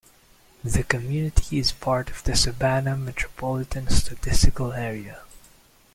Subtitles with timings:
[0.63, 5.21] The community is part of the Savannah Metropolitan Statistical Area.